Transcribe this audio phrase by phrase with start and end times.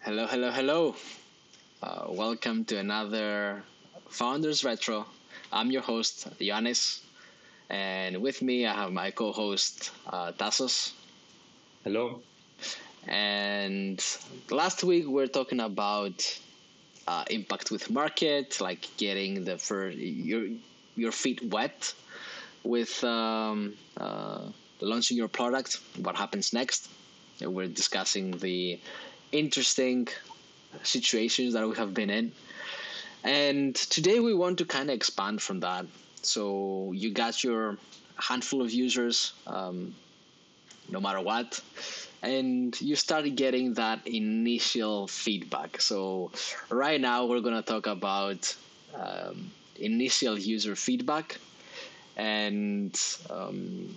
[0.00, 0.96] Hello, hello, hello.
[1.82, 3.62] Uh, welcome to another
[4.10, 5.06] Founders Retro.
[5.52, 7.00] I'm your host, Yanis,
[7.70, 10.92] and with me I have my co host, uh, Tasos.
[11.84, 12.20] Hello.
[13.08, 14.04] And
[14.50, 16.38] last week we are talking about
[17.06, 20.48] uh, impact with market, like getting the first, your,
[20.96, 21.94] your feet wet
[22.64, 24.42] with um, uh,
[24.80, 26.88] launching your product, what happens next.
[27.40, 28.80] We're discussing the
[29.32, 30.08] interesting
[30.82, 32.32] situations that we have been in.
[33.24, 35.86] And today we want to kind of expand from that.
[36.22, 37.76] So you got your
[38.16, 39.94] handful of users, um,
[40.88, 41.60] no matter what,
[42.22, 45.80] and you started getting that initial feedback.
[45.80, 46.30] So
[46.70, 48.54] right now we're going to talk about
[48.94, 51.38] um, initial user feedback
[52.16, 53.94] and um,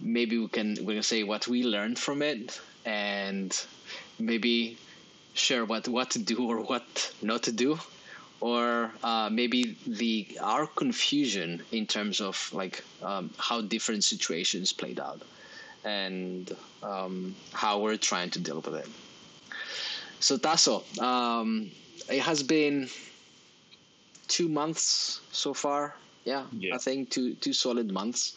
[0.00, 3.66] maybe we can we can say what we learned from it and
[4.18, 4.78] maybe
[5.34, 7.78] share what what to do or what not to do
[8.40, 14.98] or uh, maybe the our confusion in terms of like um, how different situations played
[14.98, 15.20] out
[15.84, 18.88] and um, how we're trying to deal with it.
[20.20, 21.70] So tasso um,
[22.08, 22.88] it has been
[24.28, 25.94] two months so far.
[26.24, 26.74] Yeah, yeah.
[26.74, 28.36] i think two two solid months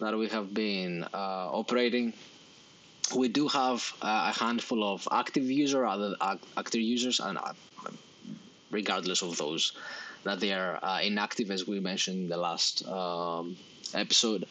[0.00, 2.12] that we have been uh, operating
[3.14, 6.14] we do have a handful of active user, other
[6.56, 7.52] active users, and uh,
[8.70, 9.72] regardless of those
[10.24, 13.56] that they are uh, inactive, as we mentioned in the last um,
[13.94, 14.46] episode.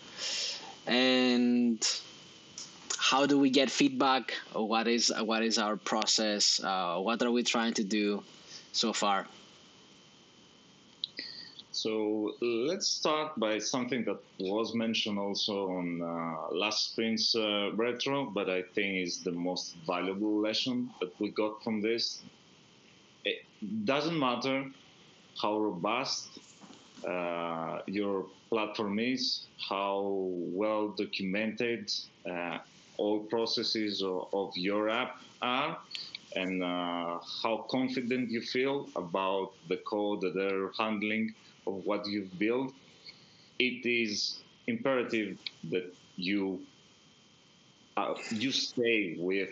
[0.87, 1.79] And
[2.97, 4.33] how do we get feedback?
[4.53, 6.61] What is what is our process?
[6.63, 8.23] Uh, what are we trying to do
[8.71, 9.27] so far?
[11.81, 18.25] So let's start by something that was mentioned also on uh, last sprint's uh, retro,
[18.25, 22.21] but I think is the most valuable lesson that we got from this.
[23.23, 23.45] It
[23.85, 24.65] doesn't matter
[25.41, 26.27] how robust
[27.07, 30.27] uh, your platform is, how
[30.61, 31.93] well documented
[32.29, 32.57] uh,
[32.97, 35.77] all processes of, of, your app are,
[36.35, 41.33] and uh, how confident you feel about the code that they're handling
[41.69, 42.73] of what you've built,
[43.59, 45.37] it is imperative
[45.71, 46.59] that you
[47.97, 49.49] uh, you stay with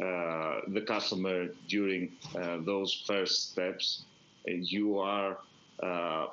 [0.00, 4.04] uh, the customer during uh, those first steps.
[4.46, 5.38] You are
[5.82, 6.26] uh,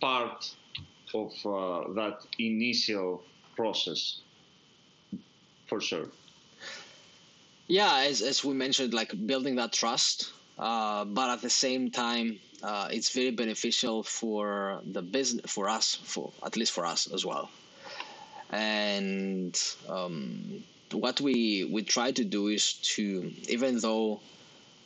[0.00, 0.54] part
[1.14, 3.22] of uh, that initial
[3.56, 4.20] process,
[5.66, 6.06] for sure.
[7.68, 12.38] Yeah, as, as we mentioned, like building that trust, uh, but at the same time,
[12.62, 17.24] uh, it's very beneficial for the business for us for at least for us as
[17.24, 17.50] well.
[18.50, 20.62] And um,
[20.92, 24.20] what we we try to do is to even though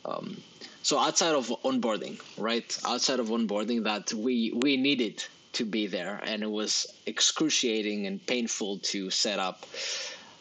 [0.05, 0.41] um,
[0.83, 2.77] so outside of onboarding right?
[2.85, 8.25] Outside of onboarding that we we needed to be there and it was excruciating and
[8.25, 9.65] painful to set up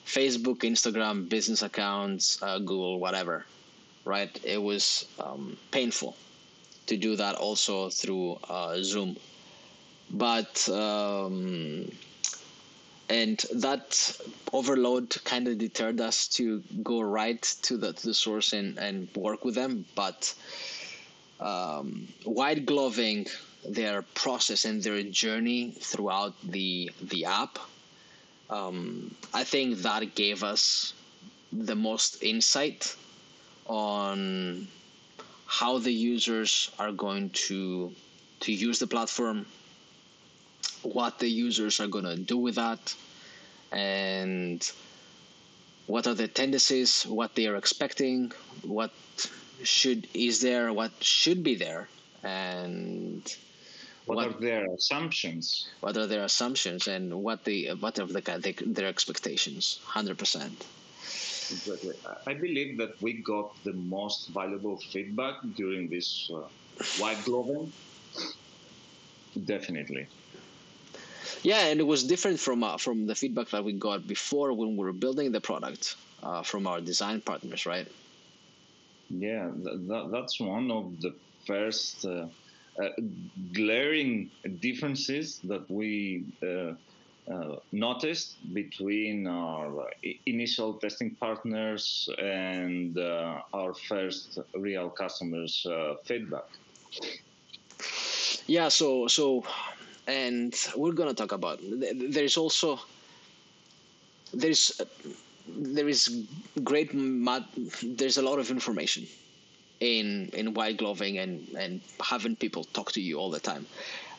[0.07, 3.45] facebook instagram business accounts uh, google whatever
[4.05, 4.41] right?
[4.45, 6.17] It was um, painful
[6.91, 9.17] to do that also through uh, Zoom.
[10.11, 11.89] But um,
[13.09, 14.21] and that
[14.53, 19.09] overload kind of deterred us to go right to the to the source and, and
[19.15, 19.85] work with them.
[19.95, 20.35] But
[21.39, 23.27] um, white gloving
[23.65, 27.61] their process and their journey throughout the the app,
[28.51, 30.93] um, I think that gave us
[31.53, 32.97] the most insight
[33.67, 34.67] on
[35.51, 37.93] how the users are going to
[38.39, 39.45] to use the platform,
[40.83, 42.95] what the users are going to do with that,
[43.73, 44.71] and
[45.89, 48.31] what are the tendencies, what they are expecting,
[48.63, 48.93] what
[49.65, 51.89] should is there, what should be there,
[52.23, 53.23] and
[54.07, 55.69] what, what, are their assumptions?
[55.81, 59.81] What are their assumptions, and what the what are the, their expectations?
[59.85, 60.65] Hundred percent.
[61.51, 61.95] Exactly.
[62.29, 66.49] I believe that we got the most valuable feedback during this uh,
[66.99, 67.73] white gloving.
[69.45, 70.09] Definitely.
[71.43, 74.71] Yeah, and it was different from uh, from the feedback that we got before when
[74.77, 77.89] we were building the product uh, from our design partners, right?
[79.09, 81.13] Yeah, th- that's one of the
[81.47, 82.27] first uh,
[82.83, 82.89] uh,
[83.53, 84.31] glaring
[84.61, 86.75] differences that we uh,
[87.73, 89.91] noticed between our
[90.27, 96.49] initial testing partners and uh, our first real customers uh, feedback.
[98.47, 99.45] Yeah so so
[100.07, 102.81] and we're gonna talk about there's also
[104.35, 104.81] there's
[105.47, 106.27] there is
[106.65, 109.07] great there's a lot of information
[109.81, 113.67] in in white gloving and and having people talk to you all the time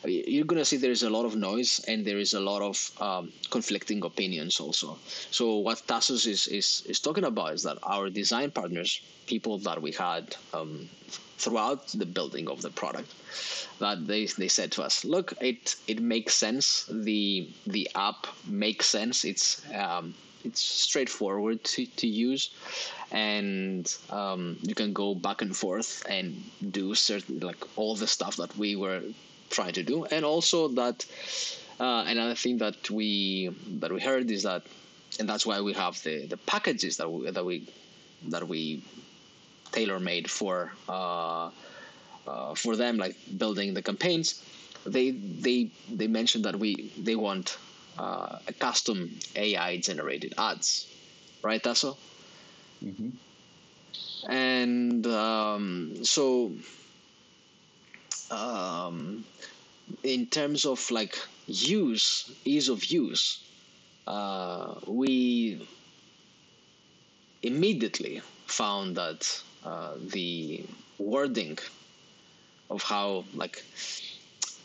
[0.04, 2.90] you're going to see there's a lot of noise and there is a lot of
[3.00, 4.98] um, conflicting opinions also.
[5.30, 9.80] So what Tasos is, is, is talking about is that our design partners, people that
[9.80, 10.88] we had um,
[11.38, 13.14] throughout the building of the product,
[13.78, 16.88] that they, they said to us, look, it it makes sense.
[16.90, 19.24] The the app makes sense.
[19.24, 22.50] It's um, it's straightforward to, to use
[23.12, 28.36] and um, you can go back and forth and do certain like all the stuff
[28.36, 29.02] that we were
[29.50, 31.04] trying to do, and also that
[31.78, 33.50] uh, another thing that we
[33.80, 34.62] that we heard is that,
[35.20, 37.66] and that's why we have the the packages that we that we
[38.28, 38.82] that we
[39.72, 41.50] tailor made for uh,
[42.26, 44.42] uh, for them, like building the campaigns.
[44.86, 47.58] They they they mentioned that we they want
[47.98, 50.86] uh, a custom AI generated ads,
[51.42, 51.96] right, Tasso?
[52.84, 53.10] Mm-hmm.
[54.30, 56.52] And um, so
[58.30, 59.24] um,
[60.02, 63.40] in terms of like use, ease of use,
[64.06, 65.66] uh, we
[67.42, 70.64] immediately found that uh, the
[70.98, 71.58] wording
[72.70, 73.62] of how like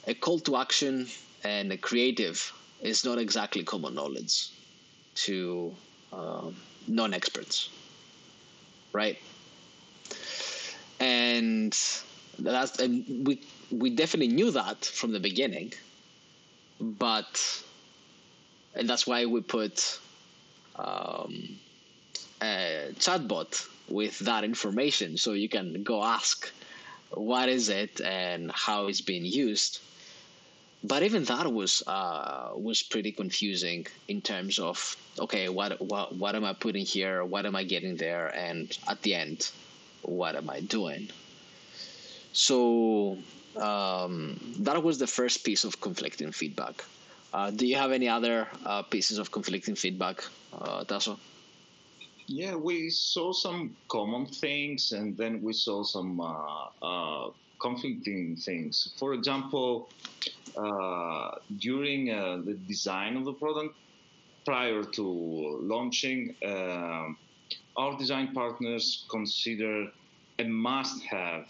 [0.07, 1.07] a call to action
[1.43, 4.49] and a creative is not exactly common knowledge
[5.15, 5.73] to
[6.13, 6.49] uh,
[6.87, 7.69] non-experts
[8.93, 9.19] right
[10.99, 11.77] and
[12.39, 13.41] that's and we
[13.71, 15.73] we definitely knew that from the beginning,
[16.79, 17.63] but
[18.75, 19.99] and that's why we put
[20.75, 21.57] um,
[22.41, 26.51] a chatbot with that information, so you can go ask
[27.11, 29.79] what is it and how it's being used.
[30.87, 36.33] But even that was uh, was pretty confusing in terms of okay, what what what
[36.35, 37.25] am I putting here?
[37.25, 38.27] What am I getting there?
[38.27, 39.51] And at the end,
[40.03, 41.09] what am I doing?
[42.31, 43.17] So
[43.57, 46.85] um, that was the first piece of conflicting feedback.
[47.33, 50.23] Uh, do you have any other uh, pieces of conflicting feedback,
[50.53, 51.19] uh, Tasso?
[52.27, 57.29] Yeah, we saw some common things and then we saw some uh, uh,
[57.59, 58.93] conflicting things.
[58.97, 59.89] For example,
[60.57, 63.75] uh, during uh, the design of the product,
[64.45, 65.03] prior to
[65.61, 69.87] launching, our design partners consider
[70.39, 71.45] a must have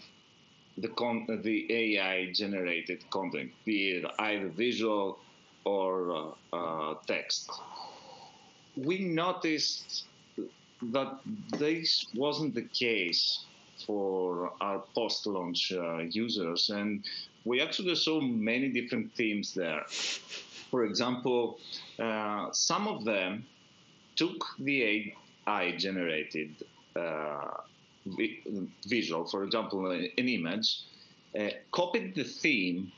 [0.78, 5.18] the con- the AI generated content, be it either visual
[5.64, 6.12] or
[6.52, 7.50] uh, uh, text.
[8.76, 10.04] We noticed
[10.92, 11.18] that
[11.58, 13.44] this wasn't the case
[13.86, 17.04] for our post-launch uh, users, and
[17.48, 19.82] we actually saw many different themes there.
[20.70, 21.58] For example,
[21.98, 23.46] uh, some of them
[24.16, 25.14] took the
[25.46, 26.50] AI generated
[26.94, 27.62] uh,
[28.86, 30.82] visual, for example, an image,
[31.38, 32.92] uh, copied the theme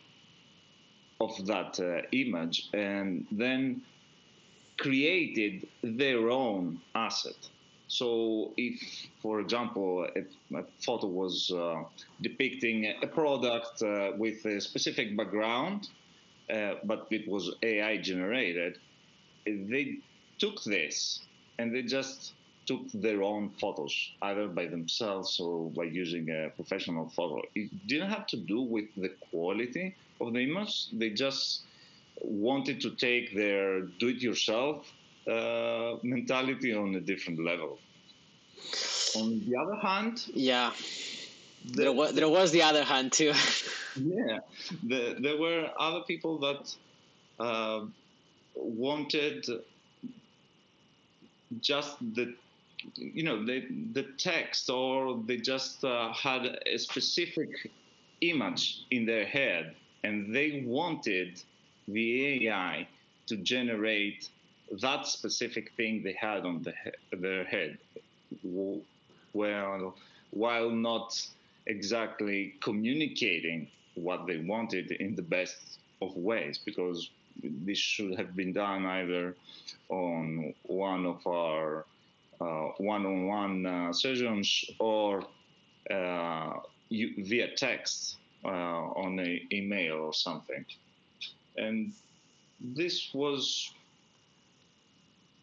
[1.21, 3.83] of that uh, image and then
[4.79, 7.37] created their own asset.
[7.91, 8.81] So, if,
[9.21, 10.21] for example, a,
[10.57, 11.83] a photo was uh,
[12.23, 15.89] depicting a product uh, with a specific background,
[16.49, 18.79] uh, but it was AI generated,
[19.45, 19.99] they
[20.39, 21.23] took this
[21.59, 22.35] and they just
[22.67, 27.43] took their own photos, either by themselves or by using a professional photo.
[27.57, 30.93] It didn't have to do with the quality of the image.
[30.93, 31.63] They just
[32.23, 34.93] wanted to take their do-it-yourself
[35.29, 37.79] uh, mentality on a different level.
[39.17, 40.73] On the other hand, yeah,
[41.65, 43.33] the, there, was, there was the other hand too.
[43.97, 44.39] yeah,
[44.85, 46.75] the, there were other people that
[47.39, 47.81] uh,
[48.55, 49.47] wanted
[51.61, 52.35] just the
[52.95, 57.71] you know they, the text or they just uh, had a specific
[58.21, 59.75] image in their head
[60.05, 61.43] and they wanted
[61.89, 62.87] the AI
[63.27, 64.29] to generate
[64.81, 67.79] that specific thing they had on the he- their head
[69.33, 69.95] well
[70.31, 71.21] while not
[71.67, 77.11] exactly communicating what they wanted in the best of ways because
[77.43, 79.35] this should have been done either
[79.89, 81.85] on one of our
[82.41, 85.23] uh, one-on-one uh, sessions or
[85.91, 86.53] uh,
[86.91, 90.65] via text on an email or something.
[91.57, 91.93] And
[92.61, 93.73] this was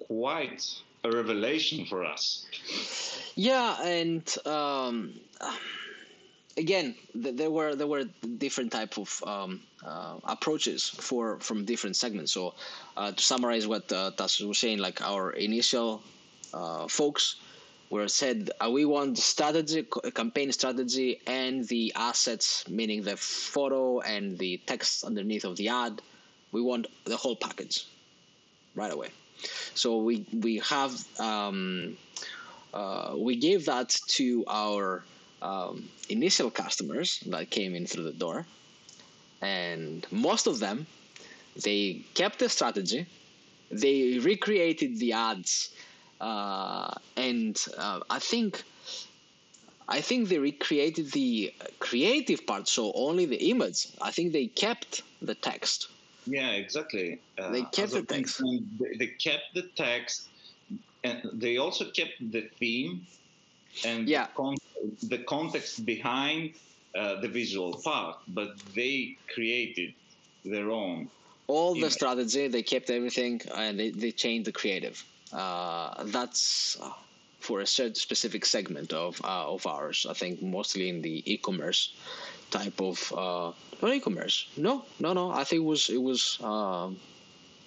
[0.07, 0.63] quite
[1.03, 2.45] a revelation for us.
[3.35, 5.13] Yeah, and um,
[6.57, 8.05] again, there were there were
[8.37, 12.31] different type of um, uh, approaches for from different segments.
[12.31, 12.55] So,
[12.97, 16.01] uh, to summarize what uh, was saying, like our initial
[16.53, 17.35] uh, folks
[17.89, 24.37] where said uh, we want strategy, campaign strategy, and the assets, meaning the photo and
[24.37, 26.01] the text underneath of the ad.
[26.51, 27.87] We want the whole package
[28.75, 29.09] right away.
[29.75, 31.97] So we we have um,
[32.73, 35.03] uh, we gave that to our
[35.41, 38.45] um, initial customers that came in through the door,
[39.41, 40.87] and most of them
[41.63, 43.05] they kept the strategy.
[43.69, 45.69] They recreated the ads,
[46.21, 48.63] uh, and uh, I think
[49.87, 53.87] I think they recreated the creative part, so only the image.
[54.01, 55.87] I think they kept the text.
[56.27, 57.19] Yeah, exactly.
[57.37, 58.41] Uh, they kept the text.
[58.99, 60.27] They kept the text,
[61.03, 63.05] and they also kept the theme
[63.85, 64.25] and yeah.
[64.25, 64.57] the, con-
[65.03, 66.53] the context behind
[66.95, 69.93] uh, the visual part, but they created
[70.43, 71.09] their own.
[71.47, 71.83] All image.
[71.83, 75.03] the strategy, they kept everything, and they, they changed the creative.
[75.31, 76.91] Uh, that's uh,
[77.39, 80.05] for a certain specific segment of uh, of ours.
[80.09, 81.93] I think mostly in the e-commerce
[82.49, 83.51] type of uh,
[83.81, 84.47] not e-commerce.
[84.57, 85.31] No, no, no.
[85.31, 86.39] I think it was it was.
[86.41, 86.97] Um,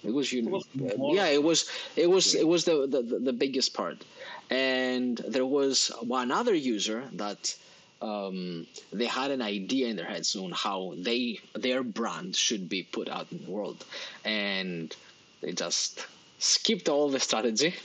[0.03, 0.65] it was, it was
[1.13, 4.03] yeah, it was it was it was the, the the biggest part,
[4.49, 7.55] and there was one other user that
[8.01, 12.81] um, they had an idea in their heads on how they their brand should be
[12.81, 13.85] put out in the world,
[14.25, 14.95] and
[15.41, 16.07] they just
[16.39, 17.75] skipped all the strategy,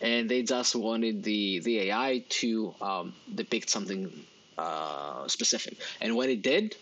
[0.00, 4.08] and they just wanted the the AI to um, depict something
[4.58, 6.76] uh, specific, and what it did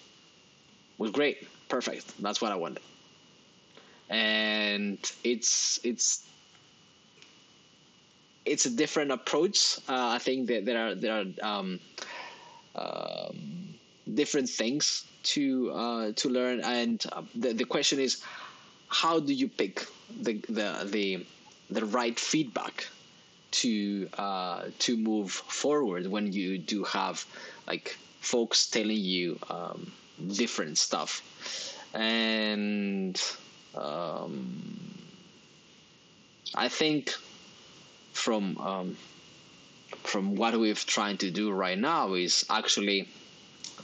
[0.98, 2.20] was great, perfect.
[2.22, 2.82] That's what I wanted
[4.10, 6.24] and it's it's
[8.44, 9.78] it's a different approach.
[9.88, 11.80] Uh, I think that there are there are um,
[12.76, 13.74] um,
[14.12, 18.22] different things to uh, to learn, and uh, the the question is,
[18.88, 19.86] how do you pick
[20.20, 21.26] the the the
[21.70, 22.86] the right feedback
[23.62, 27.24] to uh, to move forward when you do have
[27.66, 29.92] like folks telling you um,
[30.35, 31.23] different stuff,
[31.94, 33.21] and
[33.75, 34.94] um,
[36.54, 37.12] I think
[38.12, 38.97] from um,
[40.02, 43.09] from what we're trying to do right now is actually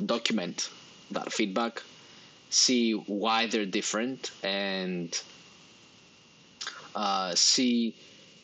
[0.04, 0.70] document
[1.10, 1.82] that feedback,
[2.50, 5.20] see why they're different, and
[6.94, 7.94] uh, see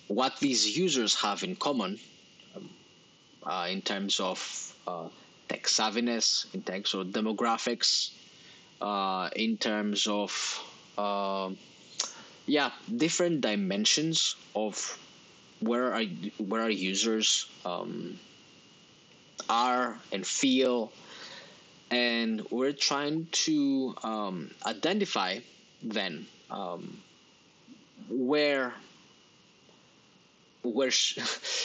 [0.09, 1.99] what these users have in common
[2.55, 2.71] um,
[3.45, 5.09] uh, in terms of uh,
[5.49, 8.11] tech savviness, in terms of demographics,
[8.81, 10.61] uh, in terms of
[10.99, 11.51] uh,
[12.47, 14.99] yeah different dimensions of
[15.61, 16.05] where are
[16.39, 18.19] where our users um,
[19.49, 20.93] are and feel.
[21.89, 25.39] And we're trying to um, identify
[25.83, 26.99] then um,
[28.09, 28.75] where
[30.63, 31.19] where sh-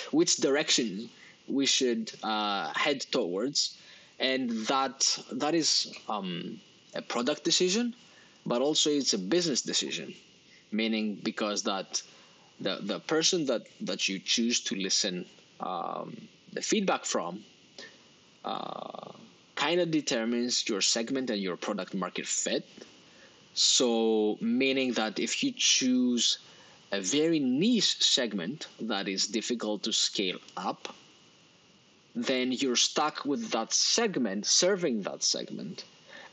[0.11, 1.09] which direction
[1.51, 3.77] we should uh, head towards
[4.19, 4.97] and that
[5.31, 6.59] that is um,
[6.95, 7.93] a product decision
[8.45, 10.13] but also it's a business decision,
[10.71, 12.01] meaning because that
[12.59, 15.25] the the person that that you choose to listen
[15.59, 16.15] um,
[16.53, 17.43] the feedback from
[18.43, 19.11] uh,
[19.55, 22.65] kind of determines your segment and your product market fit.
[23.53, 26.39] So, meaning that if you choose
[26.91, 30.95] a very niche segment that is difficult to scale up,
[32.15, 35.85] then you're stuck with that segment, serving that segment.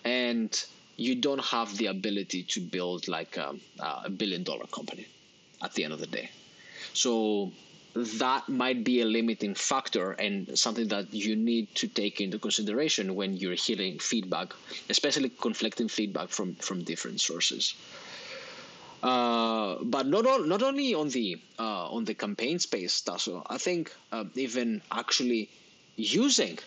[0.05, 0.51] And
[0.97, 5.07] you don't have the ability to build like a, a billion dollar company
[5.63, 6.31] at the end of the day.
[6.93, 7.53] So
[7.95, 13.15] that might be a limiting factor and something that you need to take into consideration
[13.15, 14.53] when you're hearing feedback,
[14.89, 17.75] especially conflicting feedback from from different sources.
[19.03, 23.45] Uh, but not not only on the uh, on the campaign space, Tasso.
[23.49, 25.49] I think uh, even actually
[25.99, 26.59] using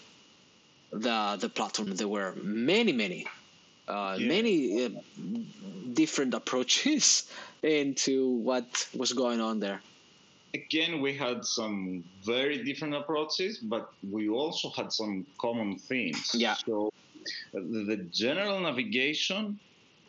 [0.91, 3.25] the the platform, there were many many
[3.87, 4.27] uh, yeah.
[4.27, 4.89] many uh,
[5.93, 7.29] different approaches
[7.63, 9.81] into what was going on there.
[10.53, 16.31] Again, we had some very different approaches, but we also had some common themes.
[16.33, 16.55] Yeah.
[16.55, 16.91] So
[17.53, 19.57] the general navigation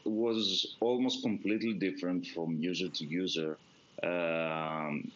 [0.05, 3.57] was almost completely different from user to user.
[4.03, 5.13] Um,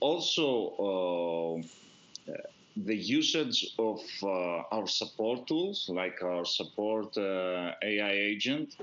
[0.00, 1.62] also,
[2.28, 2.32] uh,
[2.84, 8.76] the usage of uh, our support tools, like our support uh, AI agent,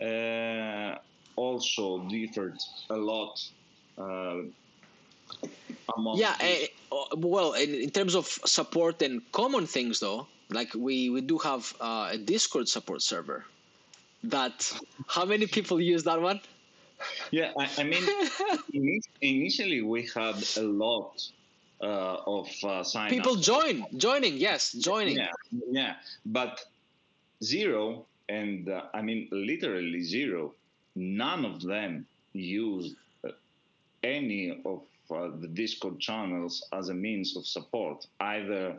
[0.00, 0.96] uh,
[1.36, 2.58] also differed
[2.90, 3.42] a lot.
[3.98, 4.42] Uh,
[6.14, 6.34] yeah,
[6.92, 11.38] uh, well, in, in, terms of support and common things, though, like we, we do
[11.38, 13.44] have uh, a Discord support server.
[14.24, 14.72] That
[15.06, 16.40] how many people use that one?
[17.30, 18.02] Yeah, I, I mean,
[19.20, 21.20] initially we had a lot
[21.80, 25.16] uh, of uh, sign people join joining yes joining.
[25.16, 25.28] Yeah
[25.70, 25.94] yeah
[26.26, 26.64] but
[27.42, 30.54] zero and uh, i mean literally zero
[30.94, 32.94] none of them use
[33.26, 33.30] uh,
[34.02, 38.78] any of uh, the discord channels as a means of support either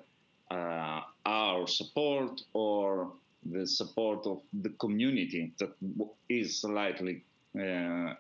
[0.52, 3.12] uh, our support or
[3.52, 5.72] the support of the community that
[6.30, 7.24] is slightly
[7.60, 8.14] uh,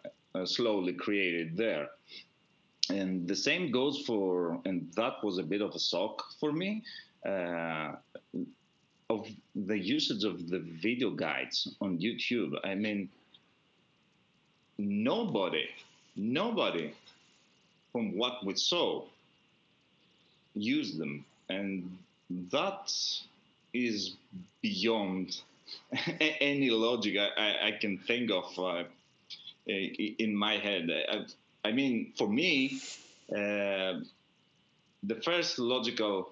[0.46, 1.89] slowly created there
[2.89, 6.84] and the same goes for and that was a bit of a shock for me
[7.25, 7.94] uh,
[9.10, 12.54] of the usage of the video guides on youtube.
[12.63, 13.10] I mean
[14.77, 15.68] nobody
[16.15, 16.94] nobody
[17.92, 19.04] from what we saw
[20.56, 21.25] used them.
[21.50, 21.98] And
[22.51, 22.92] that
[23.74, 24.15] is
[24.62, 25.42] beyond
[26.20, 28.84] any logic I, I, can think of uh,
[29.68, 30.89] in my head.
[30.92, 31.25] I,
[31.65, 32.79] I mean, for me,
[33.31, 34.01] uh,
[35.01, 36.29] the first logical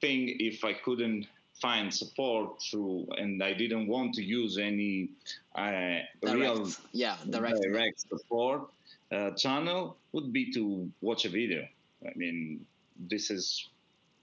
[0.00, 1.26] thing, if I couldn't
[1.60, 5.08] find support through, and I didn't want to use any
[5.56, 8.68] uh, real yeah direct, direct support
[9.10, 11.66] uh, channel, would be to watch a video.
[12.06, 12.64] I mean,
[12.96, 13.68] this is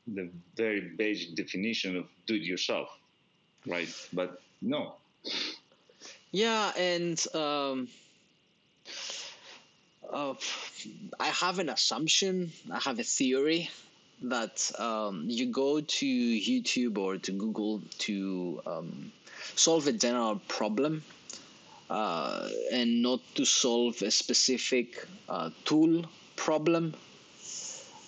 [0.08, 2.88] the very basic definition of do it yourself,
[3.68, 3.90] right?
[4.14, 4.96] But no.
[6.32, 7.20] Yeah, and.
[7.36, 7.90] Um
[10.12, 10.34] uh,
[11.20, 13.70] I have an assumption, I have a theory
[14.24, 19.12] that um, you go to YouTube or to Google to um,
[19.56, 21.04] solve a general problem
[21.90, 26.06] uh, and not to solve a specific uh, tool
[26.36, 26.94] problem.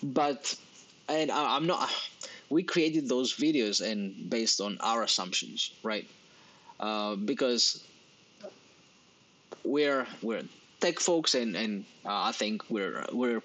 [0.01, 0.55] But
[1.09, 1.89] and I, I'm not.
[2.49, 6.07] We created those videos and based on our assumptions, right?
[6.79, 7.83] Uh, because
[9.63, 10.43] we're we're
[10.79, 13.41] tech folks, and and uh, I think we're we're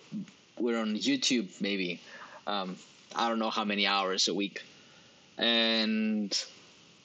[0.58, 2.00] we're on YouTube maybe.
[2.46, 2.76] Um,
[3.14, 4.62] I don't know how many hours a week,
[5.38, 6.30] and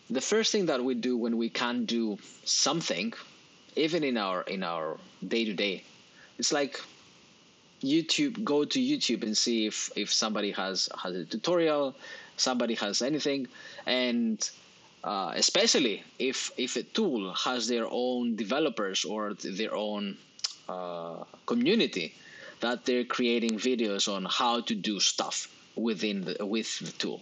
[0.09, 3.13] the first thing that we do when we can't do something,
[3.75, 5.83] even in our in our day to day,
[6.37, 6.79] it's like
[7.81, 8.43] YouTube.
[8.43, 11.95] Go to YouTube and see if if somebody has has a tutorial,
[12.37, 13.47] somebody has anything,
[13.85, 14.49] and
[15.05, 20.17] uh, especially if if a tool has their own developers or their own
[20.67, 22.13] uh, community
[22.59, 27.21] that they're creating videos on how to do stuff within the, with the tool.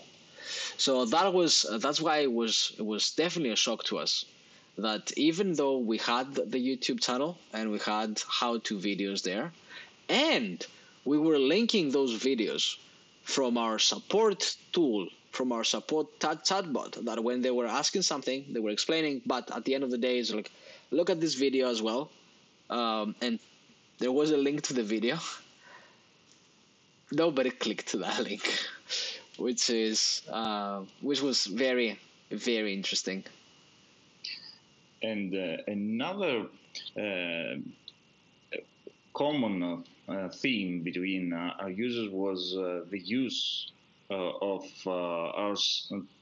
[0.77, 4.25] So that was that's why it was it was definitely a shock to us
[4.77, 9.51] that even though we had the YouTube channel and we had how to videos there,
[10.07, 10.65] and
[11.03, 12.77] we were linking those videos
[13.23, 18.45] from our support tool from our support chat chatbot that when they were asking something
[18.53, 20.51] they were explaining but at the end of the day it's like
[20.91, 22.09] look at this video as well
[22.69, 23.39] um, and
[23.99, 25.17] there was a link to the video.
[27.11, 28.49] Nobody clicked to that link,
[29.37, 31.99] which is uh, which was very
[32.31, 33.23] very interesting.
[35.01, 36.47] And uh, another
[36.97, 37.55] uh,
[39.13, 43.71] common uh, theme between uh, our users was uh, the use
[44.09, 45.55] of our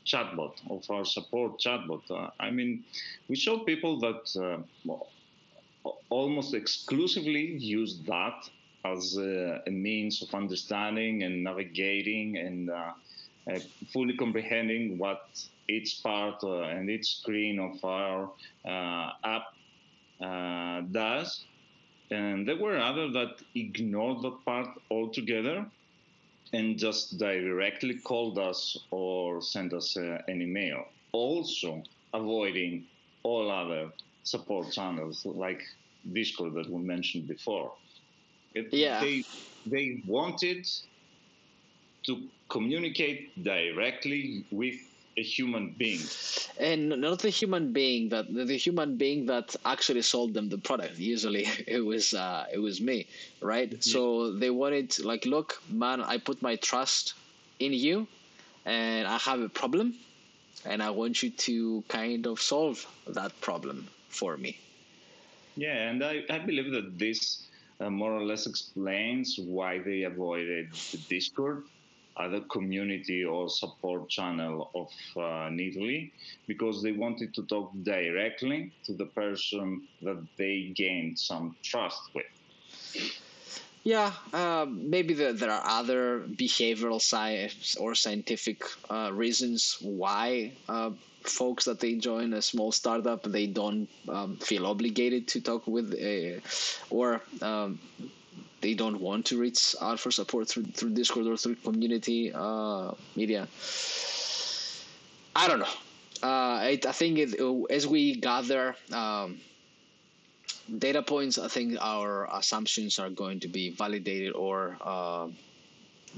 [0.05, 2.31] chatbot, of our support chatbot.
[2.39, 2.83] I mean,
[3.27, 4.63] we saw people that
[6.09, 8.49] almost exclusively use that
[8.85, 12.91] as a, a, means of understanding and navigating and uh,
[13.51, 13.59] uh,
[13.91, 15.21] fully comprehending what
[15.67, 18.29] each part uh, and each screen of our
[18.65, 19.53] uh, app
[20.21, 21.45] uh, does.
[22.09, 25.65] And there were others that ignored that part altogether
[26.53, 30.85] and just directly called us or sent us uh, an email.
[31.13, 31.83] Also,
[32.13, 32.85] avoiding
[33.23, 33.91] all other
[34.23, 35.61] support channels like
[36.13, 37.73] Discord that we mentioned before.
[38.53, 38.99] It, yeah.
[38.99, 39.23] They,
[39.65, 40.67] they wanted
[42.03, 44.75] to communicate directly with
[45.17, 46.01] a human being.
[46.59, 50.97] And not the human being that the human being that actually sold them the product.
[50.97, 53.07] Usually it was uh, it was me
[53.41, 53.69] right?
[53.69, 53.81] Mm-hmm.
[53.81, 57.13] so they wanted like look man i put my trust
[57.59, 58.07] in you
[58.65, 59.95] and i have a problem
[60.65, 64.57] and i want you to kind of solve that problem for me.
[65.55, 67.47] Yeah, and I, I believe that this
[67.79, 71.63] uh, more or less explains why they avoided the Discord,
[72.17, 74.89] other community or support channel of
[75.21, 75.49] uh,
[76.47, 82.25] because they wanted to talk directly to the person that they gained some trust with.
[83.83, 90.91] Yeah, uh, maybe the, there are other behavioral science or scientific uh, reasons why uh,
[91.23, 95.93] folks that they join a small startup they don't um, feel obligated to talk with
[95.95, 96.41] a,
[96.89, 97.79] or um,
[98.61, 102.91] they don't want to reach out for support through through Discord or through community uh,
[103.15, 103.47] media.
[105.35, 106.27] I don't know.
[106.27, 109.39] Uh, it, I think it, as we gather um,
[110.77, 115.27] data points, I think our assumptions are going to be validated or uh,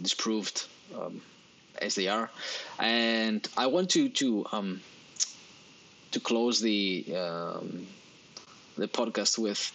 [0.02, 0.66] disproved
[1.00, 1.22] um,
[1.82, 2.30] as they are.
[2.80, 4.82] And I want to to um,
[6.12, 7.88] to close the um,
[8.78, 9.72] the podcast with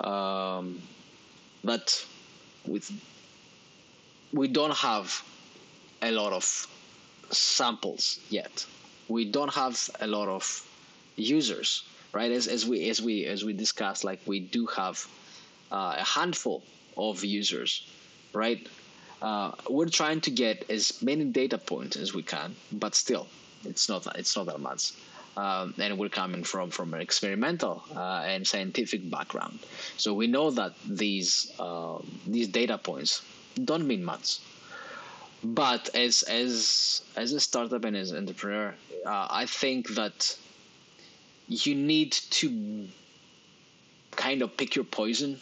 [0.00, 0.82] um,
[1.64, 2.04] that
[2.66, 2.90] with
[4.32, 5.22] we don't have
[6.00, 6.66] a lot of
[7.30, 8.66] samples yet.
[9.08, 10.66] We don't have a lot of
[11.16, 12.30] users, right?
[12.30, 15.06] As, as we as we as we discussed, like we do have
[15.70, 16.62] uh, a handful
[16.96, 17.86] of users,
[18.32, 18.66] right?
[19.20, 23.28] Uh, we're trying to get as many data points as we can, but still,
[23.64, 24.92] it's not it's not that much.
[25.34, 29.60] Um, and we're coming from from an experimental uh, and scientific background,
[29.96, 33.22] so we know that these uh, these data points
[33.64, 34.40] don't mean much.
[35.42, 38.74] But as as as a startup and as an entrepreneur,
[39.06, 40.36] uh, I think that
[41.48, 42.88] you need to
[44.12, 45.40] kind of pick your poison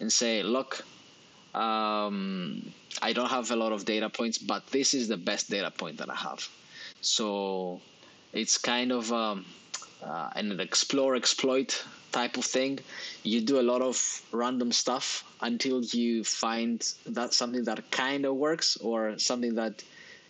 [0.00, 0.84] and say, look,
[1.54, 5.70] um, I don't have a lot of data points, but this is the best data
[5.70, 6.48] point that I have.
[7.00, 7.80] So
[8.32, 9.44] it's kind of um,
[10.02, 12.78] uh, an explore exploit type of thing.
[13.22, 18.36] You do a lot of random stuff until you find that something that kind of
[18.36, 19.82] works or something that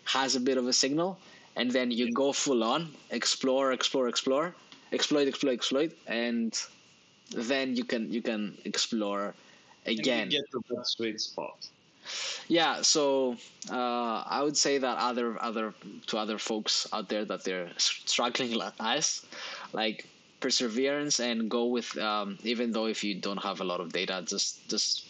[0.05, 1.19] has a bit of a signal,
[1.57, 4.55] and then you go full on explore, explore, explore,
[4.93, 6.61] exploit, exploit, exploit, and
[7.35, 9.35] then you can you can explore
[9.87, 10.29] again.
[10.29, 11.69] get to that sweet spot.
[12.49, 13.37] Yeah, so
[13.71, 15.75] uh, I would say that other other
[16.09, 19.25] to other folks out there that they're struggling like us,
[19.73, 20.07] like
[20.41, 24.23] perseverance and go with um, even though if you don't have a lot of data,
[24.27, 25.07] just just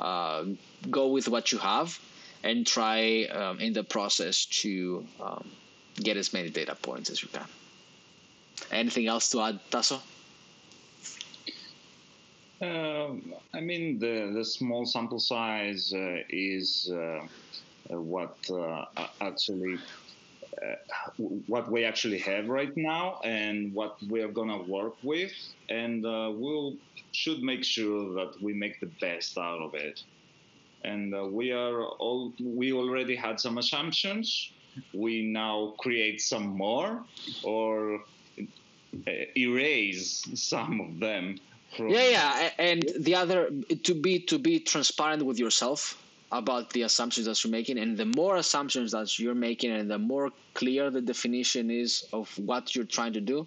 [0.00, 0.44] uh,
[0.90, 1.98] go with what you have
[2.42, 5.44] and try um, in the process to um,
[5.96, 7.46] get as many data points as you can.
[8.70, 10.00] Anything else to add, Tasso?
[12.64, 18.84] Um, I mean, the, the small sample size uh, is uh, uh what uh,
[19.20, 19.78] actually
[20.62, 20.76] uh,
[21.46, 25.32] what we actually have right now and what we are gonna work with,
[25.68, 26.74] and uh, we'll
[27.12, 30.02] should make sure that we make the best out of it.
[30.84, 34.52] And we are all we already had some assumptions.
[34.92, 37.02] We now create some more
[37.42, 38.00] or
[39.36, 41.38] erase some of them
[41.78, 43.50] yeah yeah and the other
[43.82, 46.00] to be to be transparent with yourself
[46.32, 49.98] about the assumptions that you're making and the more assumptions that you're making and the
[49.98, 53.46] more clear the definition is of what you're trying to do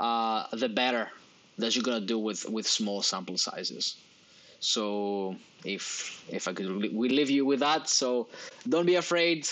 [0.00, 1.10] uh, the better
[1.58, 3.96] that you're to do with with small sample sizes.
[4.60, 7.88] So if if i could we leave you with that.
[7.88, 8.28] So
[8.68, 9.48] don't be afraid.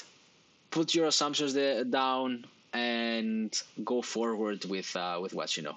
[0.70, 1.54] Put your assumptions
[1.90, 3.50] down and
[3.84, 5.76] go forward with uh, with what you know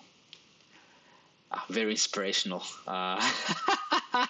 [1.51, 2.63] uh, very inspirational.
[2.87, 4.27] Uh,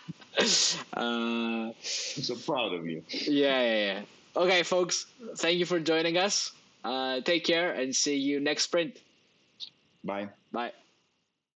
[0.96, 3.04] uh, I'm so proud of you.
[3.10, 4.02] Yeah, yeah, yeah.
[4.36, 5.08] Okay, folks,
[5.38, 6.54] thank you for joining us.
[6.84, 8.98] Uh, take care and see you next sprint.
[10.04, 10.30] Bye.
[10.52, 10.72] Bye.